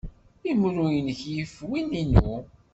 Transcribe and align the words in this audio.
Imru-nnek 0.49 1.21
yif 1.33 1.53
win-inu. 1.69 2.33